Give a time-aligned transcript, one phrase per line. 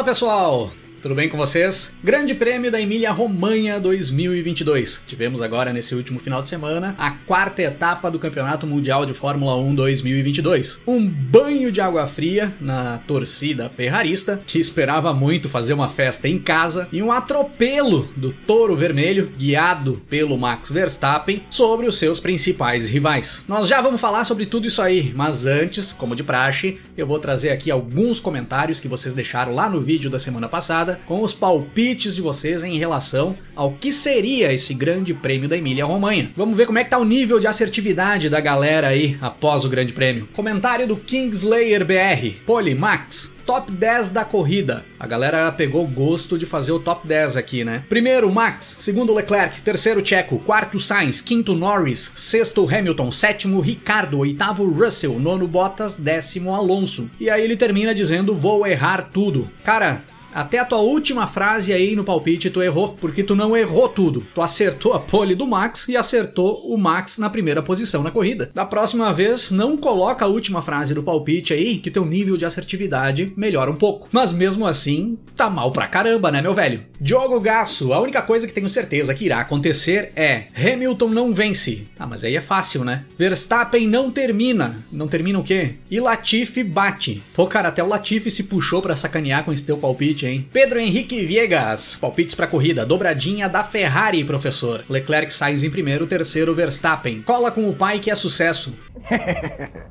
[0.00, 1.96] Fala pessoal, tudo bem com vocês?
[2.04, 5.04] Grande Prêmio da Emília-Romanha 2022.
[5.06, 9.56] Tivemos agora nesse último final de semana a quarta etapa do Campeonato Mundial de Fórmula
[9.56, 10.82] 1 2022.
[10.86, 16.38] Um banho de água fria na torcida ferrarista, que esperava muito fazer uma festa em
[16.38, 22.88] casa, e um atropelo do Touro Vermelho, guiado pelo Max Verstappen, sobre os seus principais
[22.88, 23.44] rivais.
[23.48, 27.18] Nós já vamos falar sobre tudo isso aí, mas antes, como de praxe, eu vou
[27.18, 31.32] trazer aqui alguns comentários que vocês deixaram lá no vídeo da semana passada com os
[31.32, 36.30] palpites de vocês em relação ao que seria esse grande prêmio da Emília-Romanha.
[36.36, 39.68] Vamos ver como é que tá o nível de assertividade da galera aí após o
[39.68, 40.28] grande prêmio.
[40.32, 42.36] Comentário do Kingslayer BR.
[42.46, 44.84] Poli, Max, top 10 da corrida.
[44.98, 47.82] A galera pegou gosto de fazer o top 10 aqui, né?
[47.88, 48.76] Primeiro, Max.
[48.78, 49.60] Segundo, Leclerc.
[49.62, 50.38] Terceiro, Checo.
[50.38, 51.20] Quarto, Sainz.
[51.20, 52.12] Quinto, Norris.
[52.14, 53.10] Sexto, Hamilton.
[53.10, 54.20] Sétimo, Ricardo.
[54.20, 55.18] Oitavo, Russell.
[55.18, 55.96] Nono, Bottas.
[55.96, 57.10] Décimo, Alonso.
[57.18, 59.50] E aí ele termina dizendo: Vou errar tudo.
[59.64, 60.00] Cara,
[60.34, 64.26] até a tua última frase aí no palpite tu errou, porque tu não errou tudo.
[64.34, 68.50] Tu acertou a pole do Max e acertou o Max na primeira posição na corrida.
[68.54, 72.44] Da próxima vez, não coloca a última frase do palpite aí, que teu nível de
[72.44, 74.08] assertividade melhora um pouco.
[74.12, 76.84] Mas mesmo assim, tá mal pra caramba, né, meu velho?
[77.00, 81.86] Diogo Gasso, a única coisa que tenho certeza que irá acontecer é Hamilton não vence.
[81.98, 83.04] Ah, mas aí é fácil, né?
[83.18, 84.82] Verstappen não termina.
[84.92, 85.74] Não termina o quê?
[85.90, 87.22] E Latifi bate.
[87.34, 90.46] Pô, cara, até o Latifi se puxou para sacanear com esse teu palpite palpite, hein?
[90.52, 94.84] Pedro Henrique Viegas, palpites para corrida, dobradinha da Ferrari, professor.
[94.88, 97.22] Leclerc Sainz em primeiro, terceiro Verstappen.
[97.22, 98.74] Cola com o pai que é sucesso.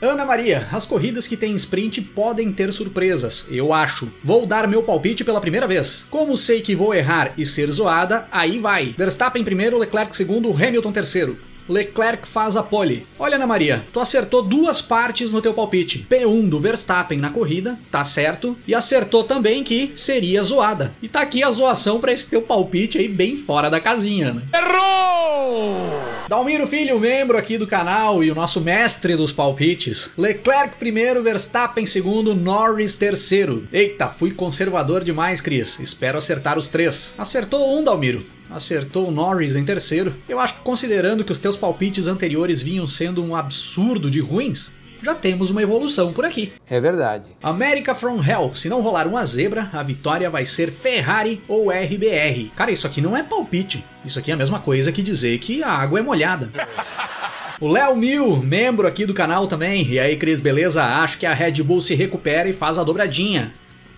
[0.00, 4.08] Ana Maria, as corridas que tem sprint podem ter surpresas, eu acho.
[4.24, 6.06] Vou dar meu palpite pela primeira vez.
[6.08, 8.94] Como sei que vou errar e ser zoada, aí vai.
[8.96, 11.49] Verstappen primeiro, Leclerc segundo, Hamilton terceiro.
[11.70, 13.06] Leclerc faz a pole.
[13.18, 16.04] Olha, Ana Maria, tu acertou duas partes no teu palpite.
[16.10, 20.92] P1 do Verstappen na corrida, tá certo, e acertou também que seria zoada.
[21.00, 24.42] E tá aqui a zoação para esse teu palpite aí bem fora da casinha, né?
[24.52, 26.00] Errou!
[26.28, 30.12] Dalmiro Filho, membro aqui do canal e o nosso mestre dos palpites.
[30.16, 33.66] Leclerc primeiro, Verstappen segundo, Norris terceiro.
[33.72, 35.78] Eita, fui conservador demais, Cris.
[35.80, 37.14] Espero acertar os três.
[37.16, 40.12] Acertou um, Dalmiro acertou o Norris em terceiro.
[40.28, 44.72] Eu acho que considerando que os teus palpites anteriores vinham sendo um absurdo de ruins,
[45.02, 46.52] já temos uma evolução por aqui.
[46.68, 47.24] É verdade.
[47.42, 48.52] America from Hell.
[48.54, 52.50] Se não rolar uma zebra, a vitória vai ser Ferrari ou RBR.
[52.54, 53.84] Cara, isso aqui não é palpite.
[54.04, 56.50] Isso aqui é a mesma coisa que dizer que a água é molhada.
[57.60, 59.86] O Léo Mil, membro aqui do canal também.
[59.86, 60.82] E aí, Cris, beleza?
[60.82, 63.52] Acho que a Red Bull se recupera e faz a dobradinha.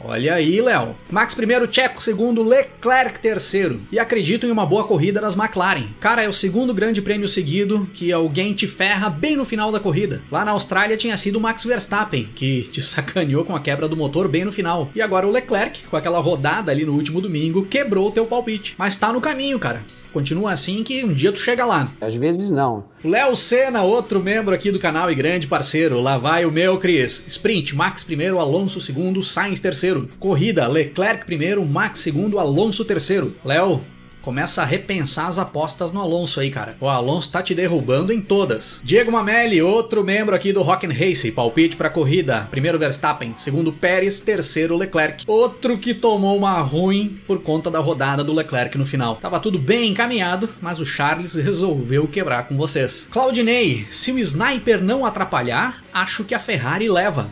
[0.04, 0.96] Olha aí, Léo.
[1.10, 3.80] Max primeiro, Checo segundo, Leclerc terceiro.
[3.90, 5.86] E acredito em uma boa corrida das McLaren.
[6.00, 9.78] Cara, é o segundo grande prêmio seguido que alguém te ferra bem no final da
[9.78, 10.20] corrida.
[10.30, 13.96] Lá na Austrália tinha sido o Max Verstappen, que te sacaneou com a quebra do
[13.96, 14.90] motor bem no final.
[14.94, 18.74] E agora o Leclerc, com aquela rodada ali no último domingo, quebrou o teu palpite.
[18.76, 19.82] Mas tá no caminho, cara.
[20.12, 21.90] Continua assim que um dia tu chega lá.
[22.00, 22.84] Às vezes não.
[23.04, 26.00] Léo Senna, outro membro aqui do canal e grande parceiro.
[26.00, 27.24] Lá vai o meu, Cris.
[27.26, 30.08] Sprint, Max primeiro, Alonso segundo, Sainz terceiro.
[30.18, 33.34] Corrida, Leclerc primeiro, Max segundo, Alonso terceiro.
[33.44, 33.80] Léo,
[34.22, 36.76] começa a repensar as apostas no Alonso aí, cara.
[36.80, 38.80] O Alonso tá te derrubando em todas.
[38.82, 42.48] Diego Mamelli, outro membro aqui do Rock and Race, palpite pra corrida.
[42.50, 45.24] Primeiro Verstappen, segundo Pérez, terceiro Leclerc.
[45.26, 49.16] Outro que tomou uma ruim por conta da rodada do Leclerc no final.
[49.16, 53.08] Tava tudo bem encaminhado, mas o Charles resolveu quebrar com vocês.
[53.10, 57.30] Claudinei, se o sniper não atrapalhar, acho que a Ferrari leva.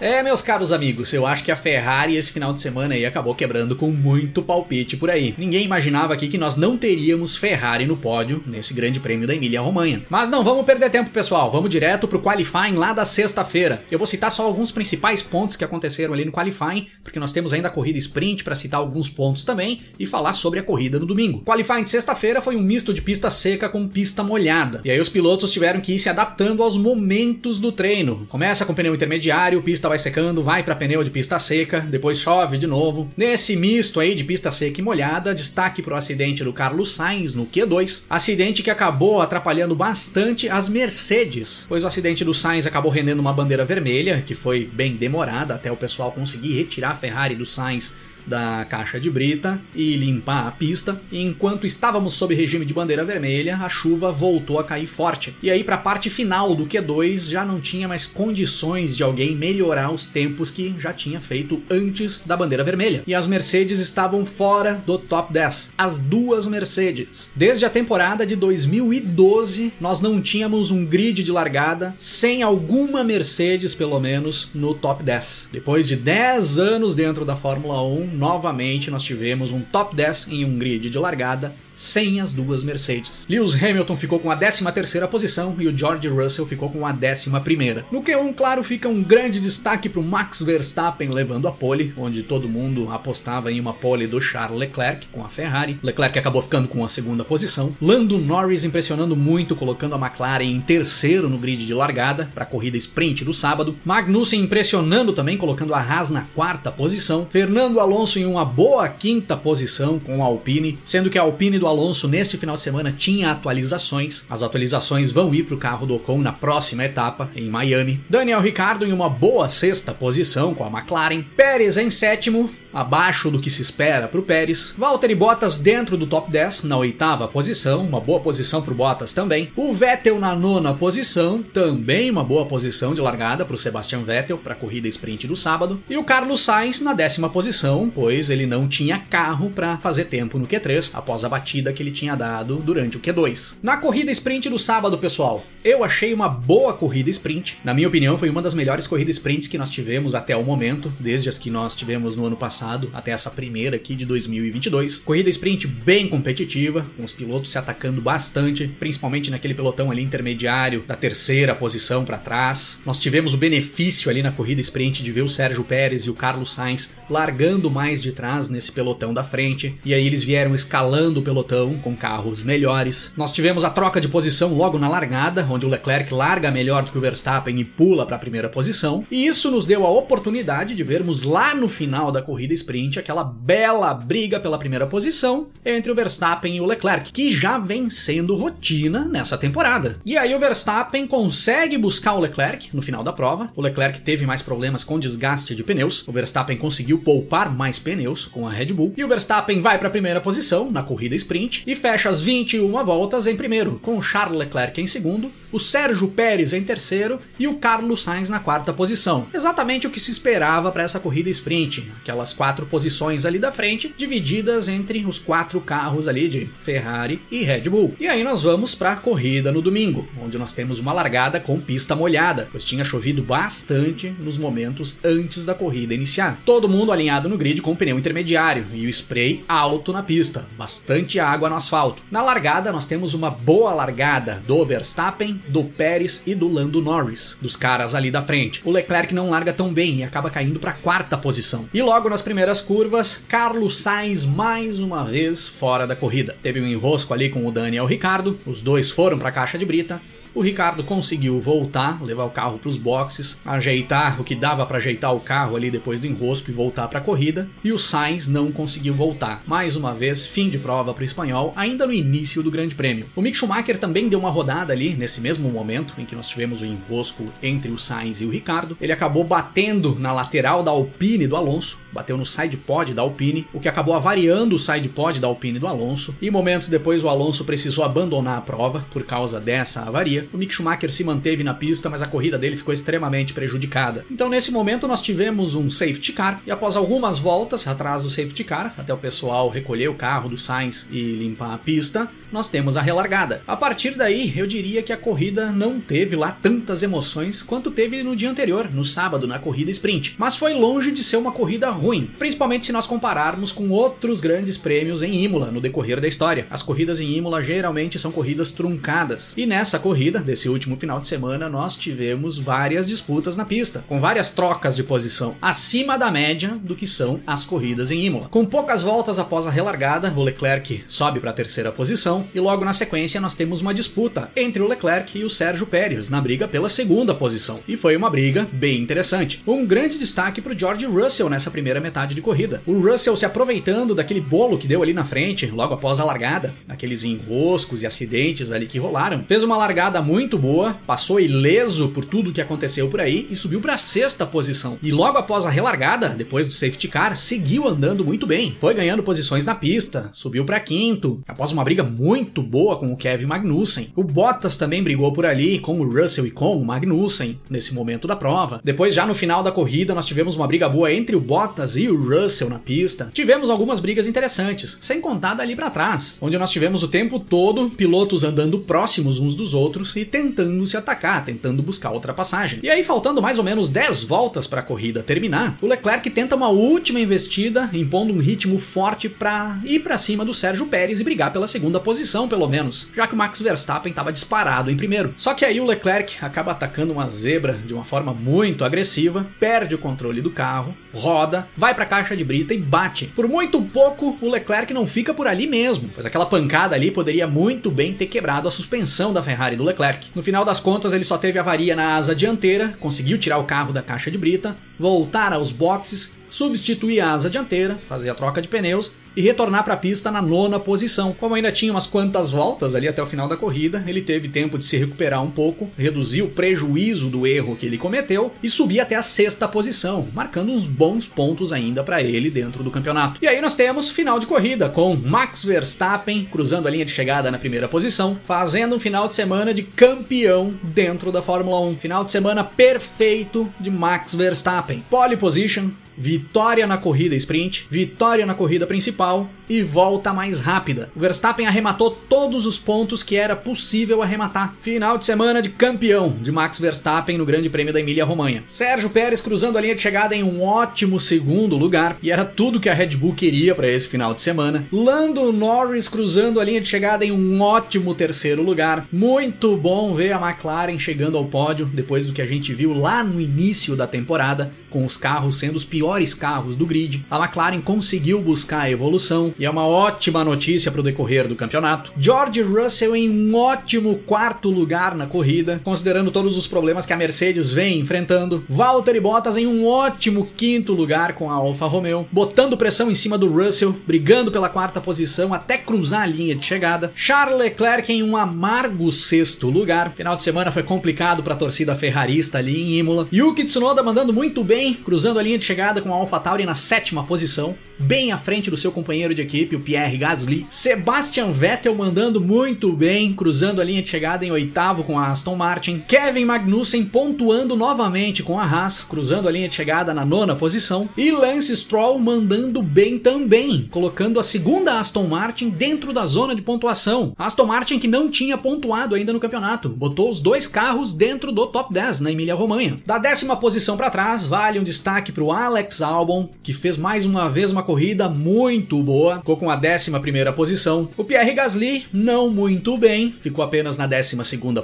[0.00, 3.34] É, meus caros amigos, eu acho que a Ferrari esse final de semana aí acabou
[3.34, 5.34] quebrando com muito palpite por aí.
[5.36, 10.00] Ninguém imaginava aqui que nós não teríamos Ferrari no pódio nesse grande prêmio da Emília-Romanha.
[10.08, 11.50] Mas não vamos perder tempo, pessoal.
[11.50, 13.84] Vamos direto pro qualifying lá da sexta-feira.
[13.90, 17.52] Eu vou citar só alguns principais pontos que aconteceram ali no qualifying, porque nós temos
[17.52, 21.04] ainda a corrida sprint para citar alguns pontos também e falar sobre a corrida no
[21.04, 21.42] domingo.
[21.44, 24.80] Qualifying de sexta-feira foi um misto de pista seca com pista molhada.
[24.82, 28.26] E aí os pilotos tiveram que ir se adaptando aos momentos do treino.
[28.30, 32.56] Começa com pneu intermediário, pista vai secando, vai para pneu de pista seca, depois chove
[32.56, 33.10] de novo.
[33.16, 37.34] Nesse misto aí de pista seca e molhada, destaque para o acidente do Carlos Sainz
[37.34, 42.92] no Q2, acidente que acabou atrapalhando bastante as Mercedes, pois o acidente do Sainz acabou
[42.92, 47.34] rendendo uma bandeira vermelha, que foi bem demorada até o pessoal conseguir retirar a Ferrari
[47.34, 47.94] do Sainz
[48.26, 51.00] da caixa de brita e limpar a pista.
[51.10, 55.34] E enquanto estávamos sob regime de bandeira vermelha, a chuva voltou a cair forte.
[55.42, 59.34] E aí, para a parte final do Q2, já não tinha mais condições de alguém
[59.34, 63.02] melhorar os tempos que já tinha feito antes da bandeira vermelha.
[63.06, 65.72] E as Mercedes estavam fora do top 10.
[65.76, 67.30] As duas Mercedes.
[67.34, 73.74] Desde a temporada de 2012, nós não tínhamos um grid de largada sem alguma Mercedes,
[73.74, 75.50] pelo menos, no top 10.
[75.52, 80.44] Depois de 10 anos dentro da Fórmula 1, novamente nós tivemos um top 10 em
[80.44, 83.26] um grid de largada sem as duas Mercedes.
[83.26, 87.84] Lewis Hamilton ficou com a 13ª posição e o George Russell ficou com a 11ª.
[87.90, 92.22] No Q1, claro, fica um grande destaque para o Max Verstappen levando a pole, onde
[92.22, 95.78] todo mundo apostava em uma pole do Charles Leclerc com a Ferrari.
[95.82, 97.74] Leclerc acabou ficando com a segunda posição.
[97.80, 102.46] Lando Norris impressionando muito, colocando a McLaren em terceiro no grid de largada para a
[102.46, 103.74] corrida sprint do sábado.
[103.86, 107.26] Magnussen impressionando também, colocando a Haas na quarta posição.
[107.30, 111.69] Fernando Alonso em uma boa quinta posição com a Alpine, sendo que a Alpine do
[111.70, 114.24] Alonso neste final de semana tinha atualizações.
[114.28, 118.00] As atualizações vão ir para o carro do Ocon na próxima etapa, em Miami.
[118.08, 121.22] Daniel Ricciardo em uma boa sexta posição com a McLaren.
[121.36, 124.74] Pérez em sétimo, abaixo do que se espera para o Pérez.
[124.76, 129.12] Valtteri Bottas dentro do top 10, na oitava posição, uma boa posição para o Bottas
[129.12, 129.50] também.
[129.56, 134.38] O Vettel na nona posição, também uma boa posição de largada para o Sebastian Vettel
[134.38, 135.82] para a corrida sprint do sábado.
[135.88, 140.38] E o Carlos Sainz na décima posição, pois ele não tinha carro para fazer tempo
[140.38, 143.56] no Q3 após a batida que ele tinha dado durante o Q2.
[143.62, 147.58] Na corrida sprint do sábado, pessoal, eu achei uma boa corrida sprint.
[147.62, 150.90] Na minha opinião, foi uma das melhores corridas sprints que nós tivemos até o momento,
[150.98, 154.98] desde as que nós tivemos no ano passado até essa primeira aqui de 2022.
[155.00, 160.84] Corrida sprint bem competitiva, com os pilotos se atacando bastante, principalmente naquele pelotão ali intermediário
[160.86, 162.80] da terceira posição para trás.
[162.86, 166.14] Nós tivemos o benefício ali na corrida sprint de ver o Sérgio Pérez e o
[166.14, 171.20] Carlos Sainz largando mais de trás nesse pelotão da frente, e aí eles vieram escalando
[171.20, 173.12] o pelotão com carros melhores.
[173.16, 176.90] Nós tivemos a troca de posição logo na largada, onde o Leclerc larga melhor do
[176.90, 180.74] que o Verstappen e pula para a primeira posição, e isso nos deu a oportunidade
[180.74, 185.90] de vermos lá no final da corrida sprint aquela bela briga pela primeira posição entre
[185.90, 189.98] o Verstappen e o Leclerc, que já vem sendo rotina nessa temporada.
[190.04, 193.50] E aí o Verstappen consegue buscar o Leclerc no final da prova.
[193.54, 196.06] O Leclerc teve mais problemas com desgaste de pneus.
[196.06, 198.94] O Verstappen conseguiu poupar mais pneus com a Red Bull.
[198.96, 202.70] E o Verstappen vai para a primeira posição na corrida sprint e fecha as 21
[202.84, 207.54] voltas em primeiro, com Charles Leclerc em segundo, o Sérgio Pérez em terceiro e o
[207.54, 209.26] Carlos Sainz na quarta posição.
[209.32, 213.92] Exatamente o que se esperava para essa corrida sprint, aquelas quatro posições ali da frente,
[213.96, 217.94] divididas entre os quatro carros ali de Ferrari e Red Bull.
[217.98, 221.60] E aí nós vamos para a corrida no domingo, onde nós temos uma largada com
[221.60, 226.38] pista molhada, pois tinha chovido bastante nos momentos antes da corrida iniciar.
[226.44, 231.18] Todo mundo alinhado no grid com pneu intermediário e o spray alto na pista, bastante
[231.18, 232.02] água no asfalto.
[232.10, 237.36] Na largada nós temos uma boa largada do Verstappen, do Pérez e do Lando Norris,
[237.40, 238.60] dos caras ali da frente.
[238.64, 241.68] O Leclerc não larga tão bem e acaba caindo para quarta posição.
[241.72, 246.36] E logo nas primeiras curvas, Carlos Sainz mais uma vez fora da corrida.
[246.42, 249.64] Teve um enrosco ali com o Daniel Ricardo, os dois foram para a caixa de
[249.64, 250.00] brita,
[250.34, 254.78] o Ricardo conseguiu voltar, levar o carro para os boxes, ajeitar o que dava para
[254.78, 258.28] ajeitar o carro ali depois do enrosco e voltar para a corrida, e o Sainz
[258.28, 259.42] não conseguiu voltar.
[259.46, 263.06] Mais uma vez, fim de prova para o espanhol, ainda no início do Grande Prêmio.
[263.14, 266.60] O Mick Schumacher também deu uma rodada ali nesse mesmo momento em que nós tivemos
[266.60, 268.76] o enrosco entre o Sainz e o Ricardo.
[268.80, 273.46] Ele acabou batendo na lateral da Alpine do Alonso, bateu no side pod da Alpine,
[273.52, 277.08] o que acabou avariando o side pod da Alpine do Alonso, e momentos depois o
[277.08, 280.19] Alonso precisou abandonar a prova por causa dessa avaria.
[280.32, 284.04] O Mick Schumacher se manteve na pista, mas a corrida dele ficou extremamente prejudicada.
[284.10, 288.44] Então nesse momento nós tivemos um safety car e após algumas voltas atrás do safety
[288.44, 292.76] car, até o pessoal recolher o carro do Sainz e limpar a pista, nós temos
[292.76, 293.42] a relargada.
[293.46, 298.02] A partir daí, eu diria que a corrida não teve lá tantas emoções quanto teve
[298.02, 300.14] no dia anterior, no sábado, na corrida sprint.
[300.18, 304.56] Mas foi longe de ser uma corrida ruim, principalmente se nós compararmos com outros grandes
[304.56, 306.46] prêmios em Imola no decorrer da história.
[306.50, 310.98] As corridas em Imola geralmente são corridas truncadas, e nessa corrida corrida desse último final
[310.98, 316.10] de semana, nós tivemos várias disputas na pista, com várias trocas de posição acima da
[316.10, 318.28] média do que são as corridas em Imola.
[318.28, 322.64] Com poucas voltas após a relargada, o Leclerc sobe para a terceira posição e logo
[322.64, 326.48] na sequência nós temos uma disputa entre o Leclerc e o Sérgio Pérez na briga
[326.48, 327.60] pela segunda posição.
[327.68, 329.40] E foi uma briga bem interessante.
[329.46, 332.60] Um grande destaque para o George Russell nessa primeira metade de corrida.
[332.66, 336.52] O Russell se aproveitando daquele bolo que deu ali na frente, logo após a largada,
[336.68, 342.04] aqueles enroscos e acidentes ali que rolaram, fez uma largada muito boa, passou ileso por
[342.04, 344.78] tudo que aconteceu por aí e subiu para sexta posição.
[344.82, 348.56] E logo após a relargada, depois do safety car, seguiu andando muito bem.
[348.60, 352.96] Foi ganhando posições na pista, subiu para quinto, após uma briga muito boa com o
[352.96, 353.88] Kevin Magnussen.
[353.94, 358.06] O Bottas também brigou por ali com o Russell e com o Magnussen nesse momento
[358.06, 358.60] da prova.
[358.64, 361.88] Depois, já no final da corrida, nós tivemos uma briga boa entre o Bottas e
[361.88, 363.10] o Russell na pista.
[363.12, 367.70] Tivemos algumas brigas interessantes, sem contar dali para trás, onde nós tivemos o tempo todo
[367.70, 372.60] pilotos andando próximos uns dos outros e tentando se atacar, tentando buscar ultrapassagem.
[372.62, 376.36] E aí, faltando mais ou menos 10 voltas para a corrida terminar, o Leclerc tenta
[376.36, 381.04] uma última investida, impondo um ritmo forte para ir para cima do Sérgio Pérez e
[381.04, 385.14] brigar pela segunda posição, pelo menos, já que o Max Verstappen estava disparado em primeiro.
[385.16, 389.74] Só que aí o Leclerc acaba atacando uma zebra de uma forma muito agressiva, perde
[389.74, 393.06] o controle do carro, roda, vai para a caixa de brita e bate.
[393.06, 397.26] Por muito pouco, o Leclerc não fica por ali mesmo, pois aquela pancada ali poderia
[397.26, 400.10] muito bem ter quebrado a suspensão da Ferrari do Leclerc.
[400.14, 403.72] No final das contas, ele só teve avaria na asa dianteira, conseguiu tirar o carro
[403.72, 408.48] da caixa de brita, voltar aos boxes, substituir a asa dianteira, fazer a troca de
[408.48, 411.12] pneus e retornar para a pista na nona posição.
[411.12, 414.56] Como ainda tinha umas quantas voltas ali até o final da corrida, ele teve tempo
[414.58, 418.80] de se recuperar um pouco, reduzir o prejuízo do erro que ele cometeu e subir
[418.80, 423.18] até a sexta posição, marcando uns bons pontos ainda para ele dentro do campeonato.
[423.22, 427.30] E aí nós temos final de corrida com Max Verstappen cruzando a linha de chegada
[427.30, 431.76] na primeira posição, fazendo um final de semana de campeão dentro da Fórmula 1.
[431.76, 434.84] Final de semana perfeito de Max Verstappen.
[434.88, 440.90] Pole position, vitória na corrida sprint, vitória na corrida principal e volta mais rápida.
[440.96, 444.54] O Verstappen arrematou todos os pontos que era possível arrematar.
[444.62, 448.44] Final de semana de campeão de Max Verstappen no Grande Prêmio da Emília-Romanha.
[448.48, 452.60] Sérgio Pérez cruzando a linha de chegada em um ótimo segundo lugar e era tudo
[452.60, 454.64] que a Red Bull queria para esse final de semana.
[454.72, 458.86] Lando Norris cruzando a linha de chegada em um ótimo terceiro lugar.
[458.92, 463.02] Muito bom ver a McLaren chegando ao pódio depois do que a gente viu lá
[463.02, 467.04] no início da temporada, com os carros sendo os piores carros do grid.
[467.10, 471.36] A McLaren conseguiu buscar a evolução e é uma ótima notícia para o decorrer do
[471.36, 471.92] campeonato.
[471.98, 476.96] George Russell em um ótimo quarto lugar na corrida, considerando todos os problemas que a
[476.96, 478.44] Mercedes vem enfrentando.
[478.48, 483.18] Valtteri Bottas em um ótimo quinto lugar com a Alfa Romeo, botando pressão em cima
[483.18, 486.92] do Russell, brigando pela quarta posição até cruzar a linha de chegada.
[486.94, 489.92] Charles Leclerc em um amargo sexto lugar.
[489.92, 493.08] Final de semana foi complicado para a torcida ferrarista ali em Imola.
[493.12, 497.04] Yuki Tsunoda mandando muito bem, cruzando a linha de chegada com a AlphaTauri na sétima
[497.04, 500.46] posição bem à frente do seu companheiro de equipe, o Pierre Gasly.
[500.50, 505.34] Sebastian Vettel mandando muito bem, cruzando a linha de chegada em oitavo com a Aston
[505.34, 505.82] Martin.
[505.88, 510.88] Kevin Magnussen pontuando novamente com a Haas, cruzando a linha de chegada na nona posição.
[510.96, 516.42] E Lance Stroll mandando bem também, colocando a segunda Aston Martin dentro da zona de
[516.42, 517.14] pontuação.
[517.16, 521.46] Aston Martin que não tinha pontuado ainda no campeonato, botou os dois carros dentro do
[521.46, 522.78] top 10 na Emília-Romanha.
[522.84, 527.06] Da décima posição para trás, vale um destaque para o Alex Albon, que fez mais
[527.06, 529.90] uma vez uma corrida muito boa, ficou com a 11
[530.34, 530.88] posição.
[530.96, 534.16] O Pierre Gasly, não muito bem, ficou apenas na 12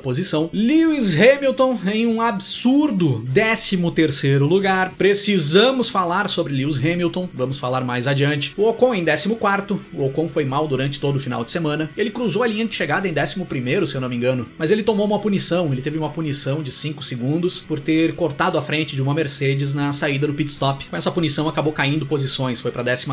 [0.03, 0.51] posição.
[0.53, 3.77] Lewis Hamilton em um absurdo 13
[4.39, 4.93] lugar.
[4.97, 8.53] Precisamos falar sobre Lewis Hamilton, vamos falar mais adiante.
[8.57, 9.29] O Ocon em 14,
[9.93, 11.91] o Ocon foi mal durante todo o final de semana.
[11.97, 14.83] Ele cruzou a linha de chegada em 11, se eu não me engano, mas ele
[14.83, 18.95] tomou uma punição, ele teve uma punição de 5 segundos por ter cortado a frente
[18.95, 20.86] de uma Mercedes na saída do pit stop.
[20.91, 23.07] Com essa punição acabou caindo posições, foi para 14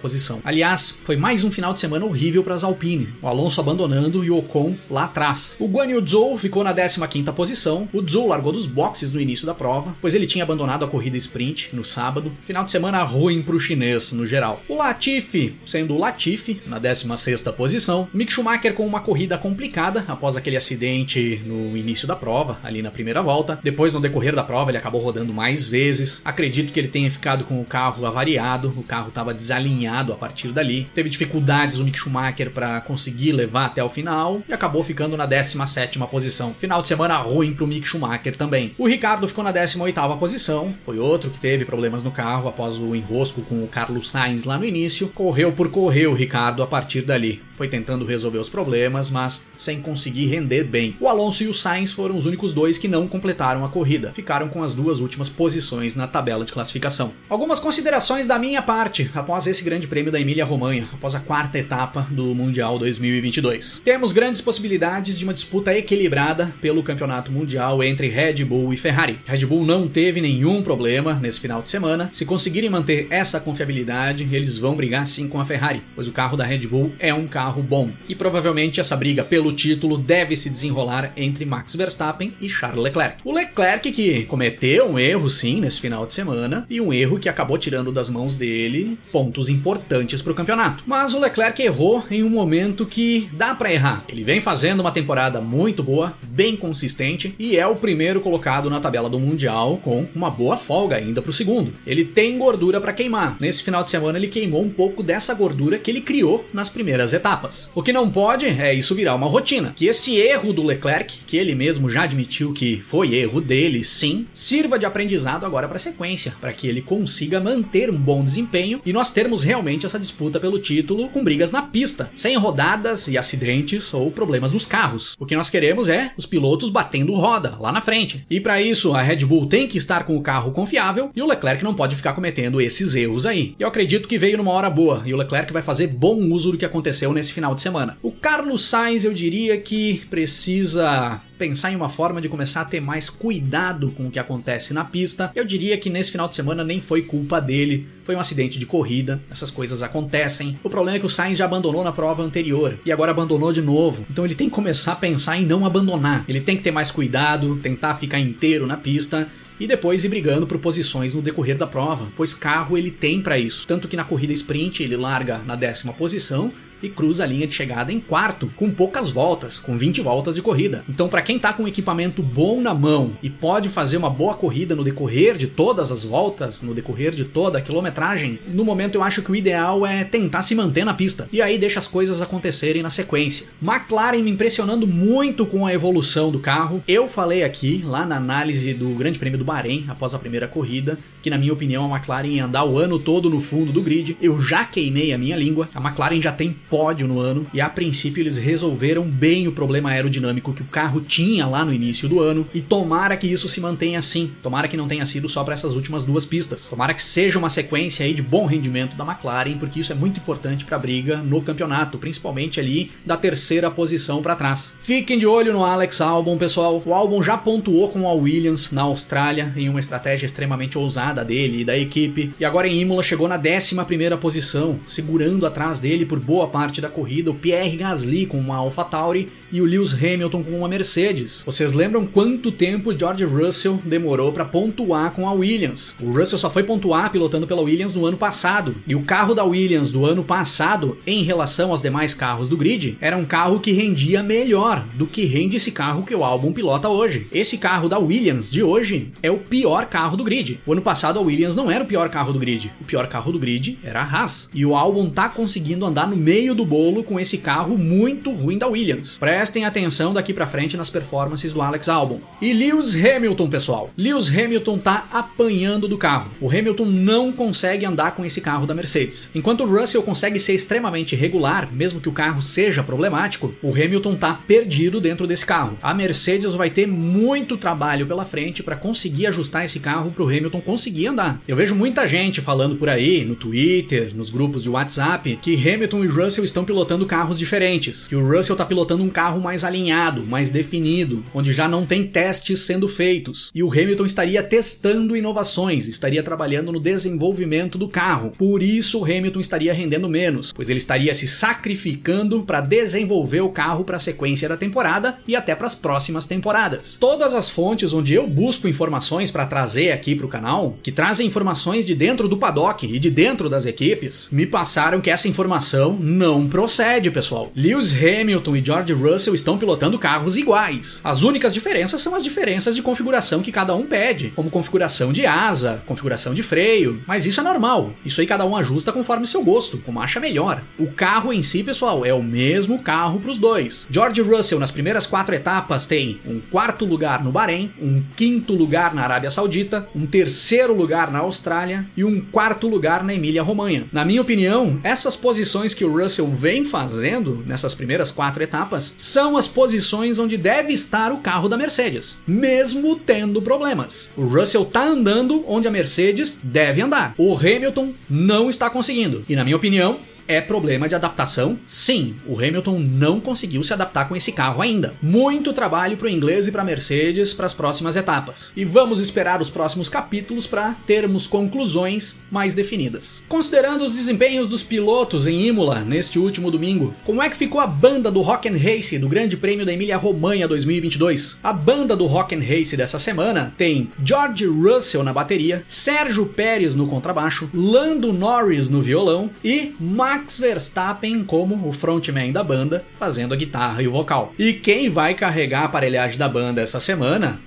[0.00, 0.40] posição.
[0.44, 3.08] Aliás, foi mais um final de semana horrível para as Alpine.
[3.22, 5.56] O Alonso abandonando e o Ocon lá atrás.
[5.58, 7.88] O Guan Yu Zhou ficou na 15 posição.
[7.92, 11.16] O Zhou largou dos boxes no início da prova, pois ele tinha abandonado a corrida
[11.16, 12.32] sprint no sábado.
[12.46, 14.62] Final de semana ruim para o chinês no geral.
[14.68, 18.08] O Latifi, sendo o Latifi, na 16 posição.
[18.12, 22.90] Mick Schumacher com uma corrida complicada após aquele acidente no início da prova, ali na
[22.90, 23.58] primeira volta.
[23.62, 26.22] Depois, no decorrer da prova, ele acabou rodando mais vezes.
[26.24, 30.48] Acredito que ele tenha ficado com o carro avariado, o carro estava desalinhado a partir
[30.48, 30.88] dali.
[30.94, 35.26] Teve dificuldades o Mick Schumacher para conseguir levar até o final e acabou ficando na
[35.26, 36.54] 17 posição.
[36.54, 38.72] Final de semana ruim para o Mick Schumacher também.
[38.78, 42.96] O Ricardo ficou na 18 posição, foi outro que teve problemas no carro após o
[42.96, 45.08] enrosco com o Carlos Sainz lá no início.
[45.08, 47.42] Correu por correr o Ricardo a partir dali.
[47.54, 50.96] Foi tentando resolver os problemas, mas sem conseguir render bem.
[50.98, 54.10] O Alonso e o Sainz foram os únicos dois que não completaram a corrida.
[54.14, 57.09] Ficaram com as duas últimas posições na tabela de classificação.
[57.28, 62.06] Algumas considerações da minha parte após esse grande prêmio da Emília-Romanha, após a quarta etapa
[62.10, 63.80] do Mundial 2022.
[63.84, 69.18] Temos grandes possibilidades de uma disputa equilibrada pelo campeonato mundial entre Red Bull e Ferrari.
[69.26, 72.10] Red Bull não teve nenhum problema nesse final de semana.
[72.12, 76.36] Se conseguirem manter essa confiabilidade, eles vão brigar sim com a Ferrari, pois o carro
[76.36, 77.90] da Red Bull é um carro bom.
[78.08, 83.16] E provavelmente essa briga pelo título deve se desenrolar entre Max Verstappen e Charles Leclerc.
[83.24, 87.28] O Leclerc que cometeu um erro sim nesse final de semana e um erro que
[87.28, 90.82] acabou tirando das mãos dele pontos importantes para o campeonato.
[90.86, 94.04] Mas o Leclerc errou em um momento que dá para errar.
[94.08, 98.80] Ele vem fazendo uma temporada muito boa, bem consistente e é o primeiro colocado na
[98.80, 101.72] tabela do mundial com uma boa folga ainda para o segundo.
[101.86, 103.36] Ele tem gordura para queimar.
[103.40, 107.12] Nesse final de semana ele queimou um pouco dessa gordura que ele criou nas primeiras
[107.12, 107.70] etapas.
[107.74, 109.72] O que não pode é isso virar uma rotina.
[109.76, 114.26] Que esse erro do Leclerc, que ele mesmo já admitiu que foi erro dele, sim,
[114.32, 118.82] sirva de aprendizado agora para a sequência, para que ele consiga manter um bom desempenho
[118.84, 123.16] e nós termos realmente essa disputa pelo título com brigas na pista, sem rodadas e
[123.16, 125.14] acidentes ou problemas nos carros.
[125.16, 128.26] O que nós queremos é os pilotos batendo roda lá na frente.
[128.28, 131.26] E para isso a Red Bull tem que estar com o carro confiável e o
[131.28, 133.54] Leclerc não pode ficar cometendo esses erros aí.
[133.56, 136.58] Eu acredito que veio numa hora boa e o Leclerc vai fazer bom uso do
[136.58, 137.96] que aconteceu nesse final de semana.
[138.02, 142.82] O Carlos Sainz eu diria que precisa pensar em uma forma de começar a ter
[142.82, 145.32] mais cuidado com o que acontece na pista.
[145.34, 148.66] Eu diria que nesse final de semana nem foi culpa dele, foi um acidente de
[148.66, 150.58] corrida, essas coisas acontecem.
[150.62, 153.62] O problema é que o Sainz já abandonou na prova anterior e agora abandonou de
[153.62, 154.04] novo.
[154.10, 156.26] Então ele tem que começar a pensar em não abandonar.
[156.28, 159.26] Ele tem que ter mais cuidado, tentar ficar inteiro na pista
[159.58, 163.38] e depois ir brigando por posições no decorrer da prova, pois carro ele tem para
[163.38, 163.66] isso.
[163.66, 167.54] Tanto que na corrida sprint ele larga na décima posição e cruza a linha de
[167.54, 170.84] chegada em quarto, com poucas voltas, com 20 voltas de corrida.
[170.88, 174.34] Então, para quem tá com um equipamento bom na mão e pode fazer uma boa
[174.34, 178.94] corrida no decorrer de todas as voltas, no decorrer de toda a quilometragem, no momento
[178.96, 181.28] eu acho que o ideal é tentar se manter na pista.
[181.32, 183.46] E aí deixa as coisas acontecerem na sequência.
[183.62, 186.82] McLaren me impressionando muito com a evolução do carro.
[186.86, 190.98] Eu falei aqui, lá na análise do Grande Prêmio do Bahrein, após a primeira corrida,
[191.22, 194.16] que na minha opinião a McLaren ia andar o ano todo no fundo do grid.
[194.20, 195.68] Eu já queimei a minha língua.
[195.74, 199.90] A McLaren já tem pódio no ano e a princípio eles resolveram bem o problema
[199.90, 203.60] aerodinâmico que o carro tinha lá no início do ano e tomara que isso se
[203.60, 204.30] mantenha assim.
[204.42, 206.68] Tomara que não tenha sido só para essas últimas duas pistas.
[206.68, 210.20] Tomara que seja uma sequência aí de bom rendimento da McLaren, porque isso é muito
[210.20, 214.74] importante para a briga no campeonato, principalmente ali da terceira posição para trás.
[214.80, 216.80] Fiquem de olho no Alex Albon, pessoal.
[216.86, 221.62] O Albon já pontuou com a Williams na Austrália em uma estratégia extremamente ousada dele
[221.62, 226.06] e da equipe, e agora em Imola chegou na 11 primeira posição, segurando atrás dele
[226.06, 229.94] por boa parte parte da corrida o Pierre Gasly com uma AlphaTauri e o Lewis
[229.94, 231.42] Hamilton com uma Mercedes.
[231.46, 235.96] Vocês lembram quanto tempo George Russell demorou para pontuar com a Williams?
[235.98, 239.42] O Russell só foi pontuar pilotando pela Williams no ano passado, e o carro da
[239.42, 243.72] Williams do ano passado, em relação aos demais carros do grid, era um carro que
[243.72, 247.26] rendia melhor do que rende esse carro que o álbum pilota hoje.
[247.32, 250.60] Esse carro da Williams de hoje é o pior carro do grid.
[250.66, 252.70] O ano passado a Williams não era o pior carro do grid.
[252.82, 254.50] O pior carro do grid era a Haas.
[254.52, 258.58] E o álbum tá conseguindo andar no meio do bolo com esse carro muito ruim
[258.58, 259.18] da Williams.
[259.18, 262.20] Prestem atenção daqui para frente nas performances do Alex Albon.
[262.40, 263.90] E Lewis Hamilton, pessoal.
[263.96, 266.30] Lewis Hamilton tá apanhando do carro.
[266.40, 269.30] O Hamilton não consegue andar com esse carro da Mercedes.
[269.34, 274.14] Enquanto o Russell consegue ser extremamente regular, mesmo que o carro seja problemático, o Hamilton
[274.14, 275.78] tá perdido dentro desse carro.
[275.82, 280.26] A Mercedes vai ter muito trabalho pela frente para conseguir ajustar esse carro para o
[280.26, 281.40] Hamilton conseguir andar.
[281.46, 286.04] Eu vejo muita gente falando por aí, no Twitter, nos grupos de WhatsApp, que Hamilton
[286.04, 288.08] e Russell Russell estão pilotando carros diferentes.
[288.08, 292.06] Que o Russell está pilotando um carro mais alinhado, mais definido, onde já não tem
[292.06, 293.50] testes sendo feitos.
[293.54, 298.32] E o Hamilton estaria testando inovações, estaria trabalhando no desenvolvimento do carro.
[298.38, 303.50] Por isso o Hamilton estaria rendendo menos, pois ele estaria se sacrificando para desenvolver o
[303.50, 306.96] carro para a sequência da temporada e até para as próximas temporadas.
[306.98, 311.26] Todas as fontes onde eu busco informações para trazer aqui para o canal, que trazem
[311.26, 315.98] informações de dentro do paddock e de dentro das equipes, me passaram que essa informação
[316.00, 317.50] não não procede, pessoal.
[317.56, 321.00] Lewis Hamilton e George Russell estão pilotando carros iguais.
[321.02, 325.26] As únicas diferenças são as diferenças de configuração que cada um pede, como configuração de
[325.26, 327.90] asa, configuração de freio, mas isso é normal.
[328.04, 330.62] Isso aí cada um ajusta conforme seu gosto, como acha melhor.
[330.78, 333.88] O carro em si, pessoal, é o mesmo carro para os dois.
[333.90, 338.94] George Russell nas primeiras quatro etapas tem um quarto lugar no Bahrein, um quinto lugar
[338.94, 343.86] na Arábia Saudita, um terceiro lugar na Austrália e um quarto lugar na Emília-Romanha.
[343.92, 349.36] Na minha opinião, essas posições que o Russell vem fazendo nessas primeiras quatro etapas são
[349.36, 354.10] as posições onde deve estar o carro da Mercedes, mesmo tendo problemas.
[354.16, 357.14] O Russell tá andando onde a Mercedes deve andar.
[357.16, 359.24] O Hamilton não está conseguindo.
[359.28, 359.98] E na minha opinião,
[360.30, 361.58] é problema de adaptação?
[361.66, 364.94] Sim, o Hamilton não conseguiu se adaptar com esse carro ainda.
[365.02, 368.52] Muito trabalho para o inglês e para a Mercedes para as próximas etapas.
[368.56, 373.22] E vamos esperar os próximos capítulos para termos conclusões mais definidas.
[373.28, 377.66] Considerando os desempenhos dos pilotos em Imola neste último domingo, como é que ficou a
[377.66, 381.40] banda do Rock and Race do Grande Prêmio da Emília-Romanha 2022?
[381.42, 386.76] A banda do Rock and Race dessa semana tem George Russell na bateria, Sérgio Pérez
[386.76, 392.84] no contrabaixo, Lando Norris no violão e Max Max Verstappen como o frontman da banda,
[392.98, 394.34] fazendo a guitarra e o vocal.
[394.38, 397.40] E quem vai carregar a aparelhagem da banda essa semana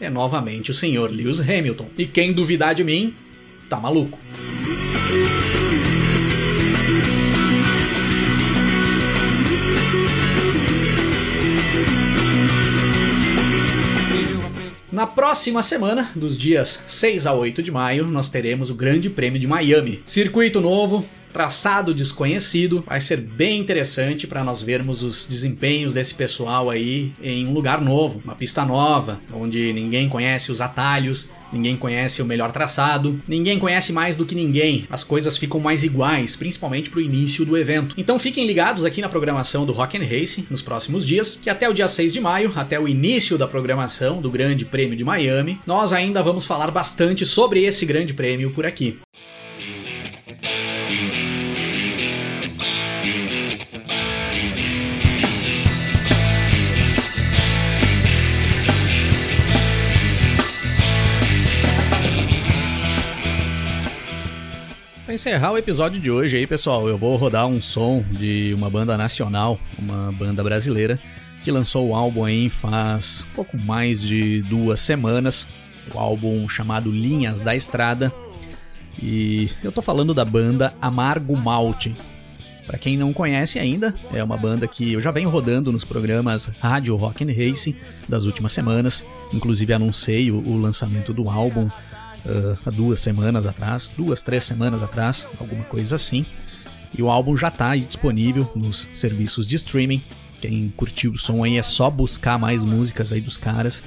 [0.00, 1.86] é novamente o senhor Lewis Hamilton.
[1.98, 3.14] E quem duvidar de mim,
[3.68, 4.18] tá maluco.
[14.90, 19.38] Na próxima semana, dos dias 6 a 8 de maio, nós teremos o Grande Prêmio
[19.38, 20.00] de Miami.
[20.06, 22.84] Circuito novo, traçado desconhecido.
[22.86, 27.80] Vai ser bem interessante para nós vermos os desempenhos desse pessoal aí em um lugar
[27.80, 33.58] novo, uma pista nova, onde ninguém conhece os atalhos, ninguém conhece o melhor traçado, ninguém
[33.58, 34.86] conhece mais do que ninguém.
[34.88, 37.94] As coisas ficam mais iguais, principalmente para o início do evento.
[37.98, 41.68] Então fiquem ligados aqui na programação do Rock and Race nos próximos dias, que até
[41.68, 45.60] o dia 6 de maio, até o início da programação do Grande Prêmio de Miami,
[45.66, 49.03] nós ainda vamos falar bastante sobre esse Grande Prêmio por aqui.
[65.14, 68.68] Para encerrar o episódio de hoje aí, pessoal, eu vou rodar um som de uma
[68.68, 70.98] banda nacional, uma banda brasileira,
[71.40, 75.46] que lançou o álbum aí faz pouco mais de duas semanas,
[75.94, 78.12] o álbum chamado Linhas da Estrada.
[79.00, 81.94] E eu tô falando da banda Amargo Malte.
[82.66, 86.50] Para quem não conhece ainda, é uma banda que eu já venho rodando nos programas
[86.58, 87.76] Rádio Rock and Race
[88.08, 89.04] das últimas semanas.
[89.32, 91.70] Inclusive anunciei o, o lançamento do álbum
[92.26, 96.24] uh, há duas semanas atrás, duas, três semanas atrás, alguma coisa assim.
[96.96, 100.02] E o álbum já está disponível nos serviços de streaming.
[100.40, 103.82] Quem curtiu o som aí é só buscar mais músicas aí dos caras,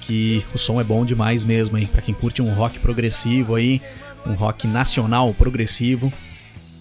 [0.00, 1.86] que o som é bom demais mesmo aí.
[1.86, 3.80] Para quem curte um rock progressivo aí,
[4.26, 6.12] um rock nacional progressivo,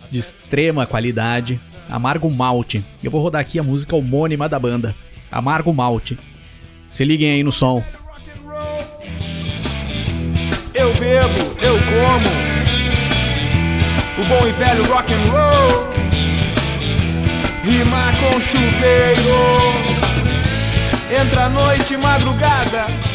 [0.09, 2.83] de extrema qualidade, Amargo Malte.
[3.03, 4.95] Eu vou rodar aqui a música homônima da banda,
[5.31, 6.17] Amargo Malte.
[6.89, 7.83] Se liguem aí no som
[10.99, 12.29] bebo, eu como.
[14.19, 15.87] O bom e velho rock and roll.
[17.63, 19.37] Rima com chuveiro.
[21.09, 23.06] Entra noite, madrugada.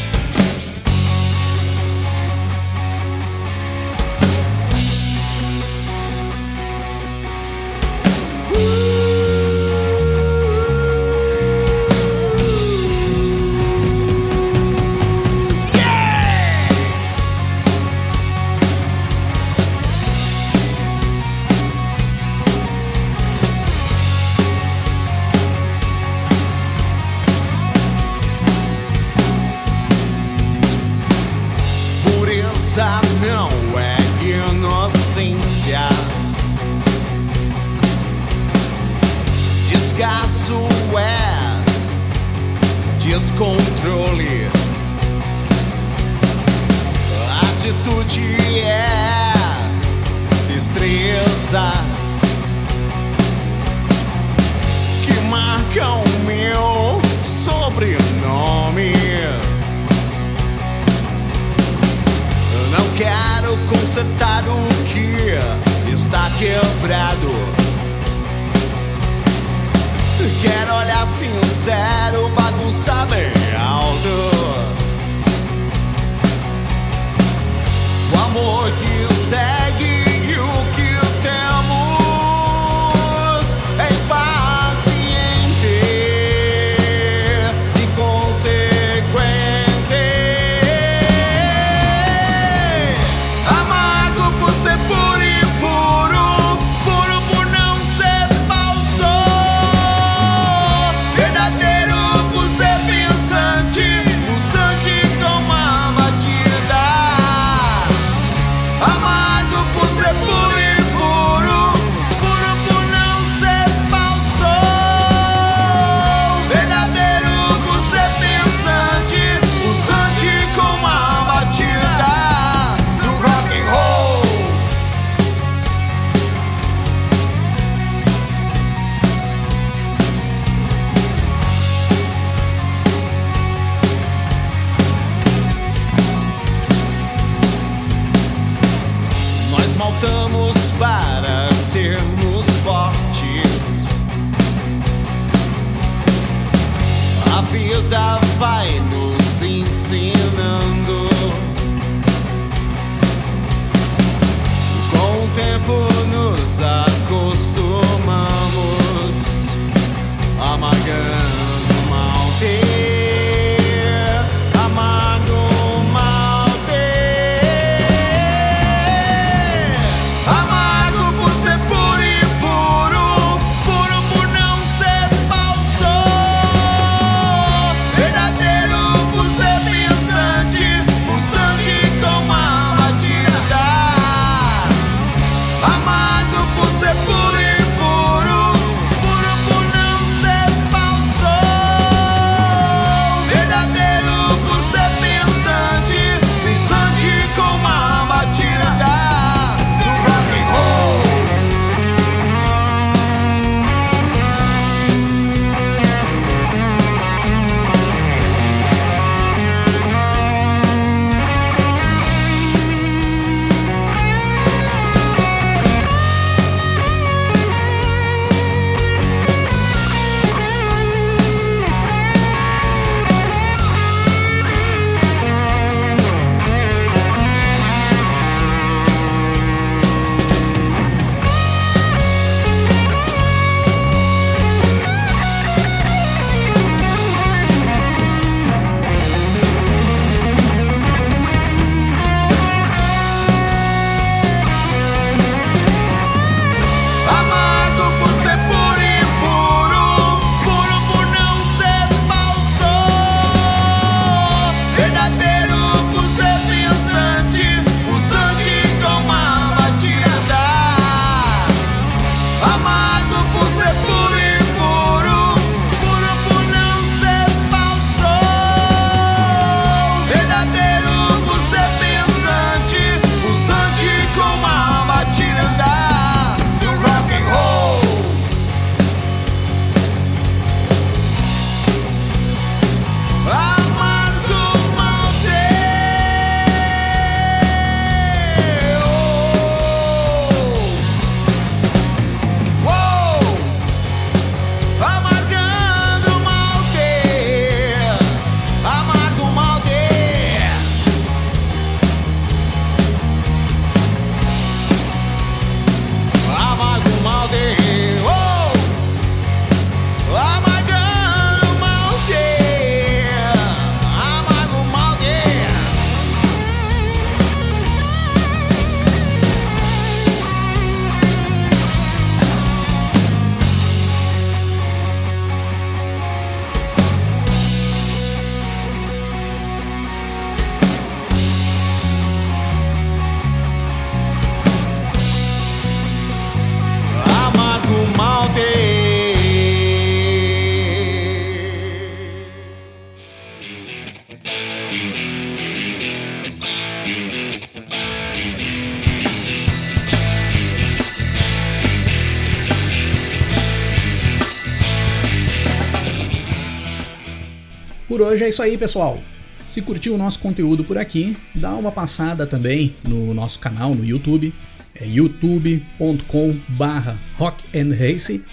[357.92, 359.02] Por hoje é isso aí, pessoal.
[359.46, 363.84] Se curtiu o nosso conteúdo por aqui, dá uma passada também no nosso canal no
[363.84, 364.32] YouTube,
[364.74, 368.24] é youtube.com/barra rockandrace,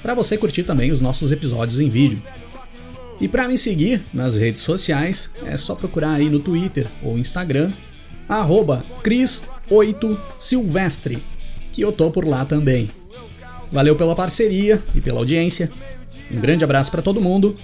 [0.00, 2.22] para você curtir também os nossos episódios em vídeo.
[3.20, 7.72] E para me seguir nas redes sociais, é só procurar aí no Twitter ou Instagram,
[8.28, 11.22] arroba Cris8Silvestre,
[11.72, 12.90] que eu tô por lá também.
[13.70, 15.70] Valeu pela parceria e pela audiência.
[16.30, 17.54] Um grande abraço para todo mundo.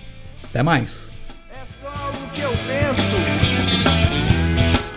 [0.45, 1.13] Até mais.
[1.51, 3.01] É só o que eu penso.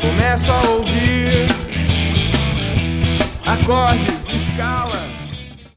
[0.02, 1.48] Começo a ouvir
[3.46, 4.24] acordes.